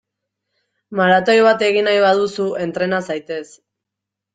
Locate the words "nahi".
1.91-2.03